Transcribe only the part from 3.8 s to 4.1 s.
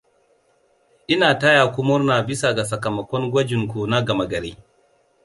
na